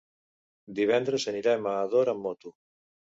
[0.79, 2.59] Divendres anirem a Ador amb moto.